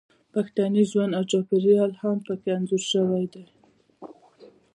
پښتني 0.33 0.83
ژوند 0.91 1.11
او 1.17 1.23
چاپیریال 1.31 1.91
هم 2.01 2.17
پکې 2.25 2.49
انځور 2.55 2.83
شوی 2.91 3.25
دی 3.33 3.45